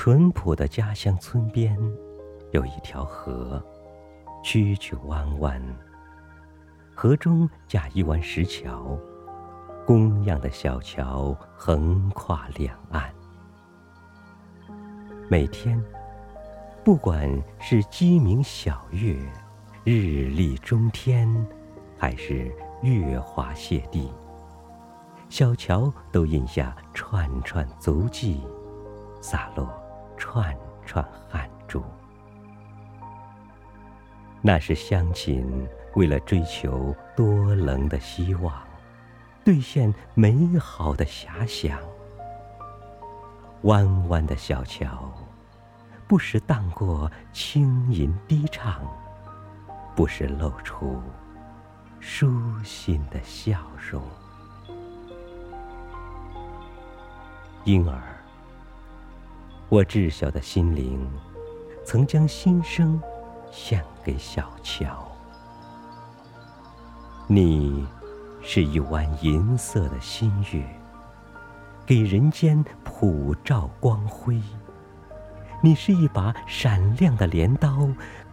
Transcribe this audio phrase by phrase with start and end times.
[0.00, 1.76] 淳朴的家乡村边，
[2.52, 3.60] 有一条河，
[4.44, 5.60] 曲曲弯弯。
[6.94, 8.96] 河中架一弯石桥，
[9.84, 13.12] 工样的小桥横跨两岸。
[15.28, 15.82] 每天，
[16.84, 17.28] 不管
[17.58, 19.18] 是鸡鸣晓月、
[19.82, 21.28] 日丽中天，
[21.98, 24.12] 还是月华泻地，
[25.28, 28.46] 小桥都印下串串足迹，
[29.20, 29.68] 洒落。
[30.18, 30.54] 串
[30.84, 31.82] 串汗珠，
[34.42, 38.52] 那是乡亲为了追求多棱的希望，
[39.44, 41.78] 兑现美好的遐想。
[43.62, 45.12] 弯弯的小桥，
[46.06, 48.82] 不时荡过轻吟低唱，
[49.94, 51.00] 不时露出
[52.00, 52.28] 舒
[52.64, 54.02] 心的笑容。
[57.64, 58.17] 因而。
[59.70, 60.98] 我稚小的心灵，
[61.84, 62.98] 曾将心声
[63.50, 65.06] 献给小桥。
[67.26, 67.86] 你
[68.40, 70.66] 是一弯银色的新月，
[71.84, 74.40] 给人间普照光辉。
[75.60, 77.86] 你是一把闪亮的镰刀，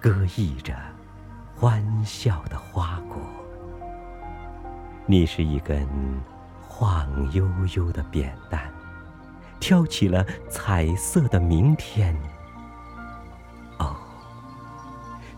[0.00, 0.74] 割溢着
[1.54, 3.18] 欢笑的花果。
[5.06, 5.86] 你是一根
[6.66, 8.68] 晃悠悠的扁担。
[9.60, 12.16] 挑起了彩色的明天。
[13.78, 13.94] 哦，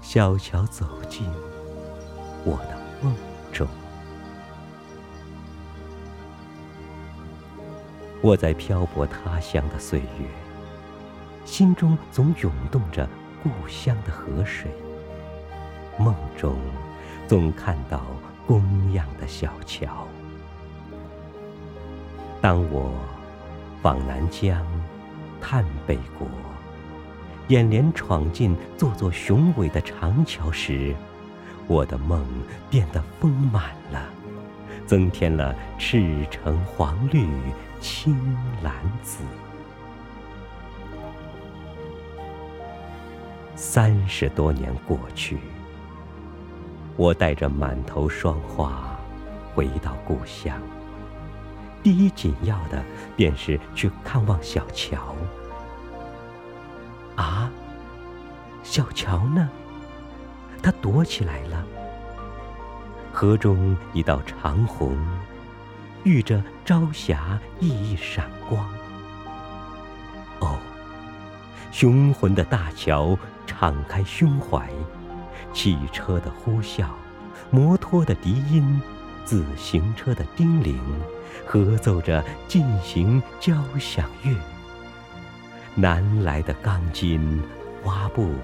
[0.01, 1.29] 小桥走进
[2.45, 3.15] 我的梦
[3.53, 3.67] 中。
[8.23, 10.29] 我在漂泊他乡的岁月，
[11.45, 13.09] 心中总涌动着
[13.43, 14.71] 故乡的河水，
[15.99, 16.57] 梦中
[17.27, 18.01] 总看到
[18.47, 20.07] 工样的小桥。
[22.41, 22.93] 当我。
[23.83, 24.65] 访南疆，
[25.41, 26.29] 探北国，
[27.49, 30.95] 眼帘闯进座座雄伟的长桥时，
[31.67, 32.25] 我的梦
[32.71, 34.09] 变得丰满了，
[34.87, 37.27] 增添了赤橙黄绿
[37.81, 38.17] 青
[38.63, 38.73] 蓝
[39.03, 39.25] 紫。
[43.57, 45.41] 三十多年过去，
[46.97, 48.97] 我带着满头霜花
[49.57, 50.57] 回到故乡。
[51.83, 52.83] 第一紧要的
[53.17, 55.15] 便是去看望小乔。
[57.17, 57.51] 啊，
[58.63, 59.49] 小乔呢？
[60.63, 61.65] 他躲起来了。
[63.13, 64.97] 河中一道长虹，
[66.05, 68.65] 遇着朝霞熠熠闪光。
[70.41, 70.57] 哦，
[71.71, 74.71] 雄浑的大桥敞开胸怀，
[75.53, 76.87] 汽车的呼啸，
[77.51, 78.81] 摩托的笛音，
[79.25, 80.81] 自行车的叮铃。
[81.47, 84.35] 合奏着进行交响乐，
[85.75, 87.43] 南来的钢筋
[87.83, 88.35] 花布，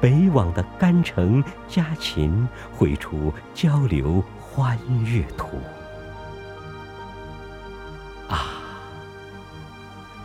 [0.00, 5.58] 北往的干城家禽，绘出交流欢乐图。
[8.28, 8.62] 啊，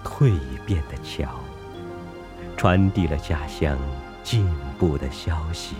[0.03, 1.29] 蜕变的桥，
[2.57, 3.77] 传递了家乡
[4.23, 4.47] 进
[4.77, 5.75] 步的消息，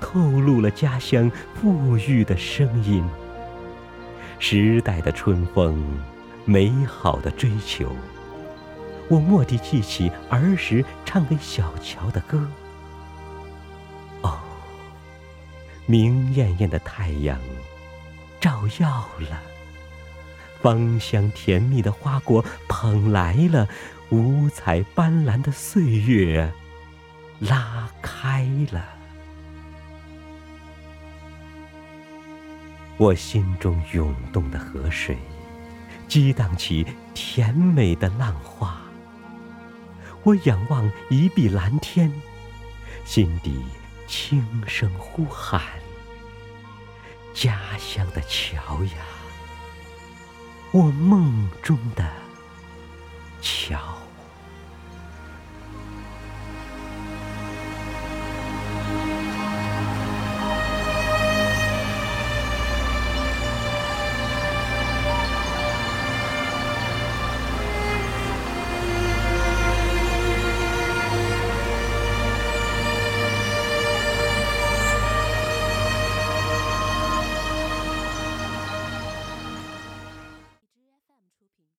[0.00, 3.04] 透露了家乡富裕的声音。
[4.42, 5.78] 时代的春风，
[6.46, 7.94] 美好的追求。
[9.08, 12.48] 我蓦地记起儿时唱给小乔的歌。
[14.22, 14.40] 哦，
[15.84, 17.38] 明艳艳的太阳
[18.40, 19.40] 照耀了，
[20.62, 23.68] 芳香甜蜜的花果捧来了，
[24.08, 26.50] 五彩斑斓的岁月
[27.40, 28.99] 拉开了。
[33.00, 35.16] 我心中涌动的河水，
[36.06, 38.78] 激荡起甜美的浪花。
[40.22, 42.12] 我仰望一碧蓝天，
[43.06, 43.64] 心底
[44.06, 45.62] 轻声呼喊：
[47.32, 49.06] 家乡的桥呀，
[50.70, 52.06] 我梦中的
[53.40, 53.99] 桥。